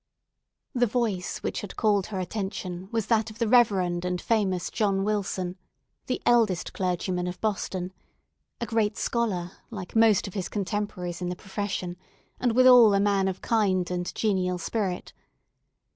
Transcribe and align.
The 0.73 0.87
voice 0.87 1.43
which 1.43 1.61
had 1.61 1.75
called 1.75 2.07
her 2.07 2.19
attention 2.19 2.89
was 2.91 3.05
that 3.05 3.29
of 3.29 3.37
the 3.37 3.47
reverend 3.47 4.03
and 4.03 4.19
famous 4.19 4.71
John 4.71 5.03
Wilson, 5.03 5.59
the 6.07 6.19
eldest 6.25 6.73
clergyman 6.73 7.27
of 7.27 7.39
Boston, 7.39 7.93
a 8.59 8.65
great 8.65 8.97
scholar, 8.97 9.51
like 9.69 9.95
most 9.95 10.25
of 10.27 10.33
his 10.33 10.49
contemporaries 10.49 11.21
in 11.21 11.29
the 11.29 11.35
profession, 11.35 11.97
and 12.39 12.53
withal 12.53 12.95
a 12.95 12.99
man 12.99 13.27
of 13.27 13.41
kind 13.43 13.91
and 13.91 14.11
genial 14.15 14.57
spirit. 14.57 15.13